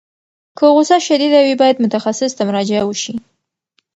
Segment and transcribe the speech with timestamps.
[0.57, 3.15] که غوسه شدید وي، باید متخصص ته مراجعه وشي.